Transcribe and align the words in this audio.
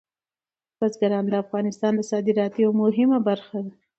بزګان 0.79 1.25
د 1.29 1.33
افغانستان 1.43 1.91
د 1.95 2.01
صادراتو 2.11 2.57
یوه 2.65 2.75
مهمه 2.83 3.19
برخه 3.27 3.57
ده. 3.65 3.73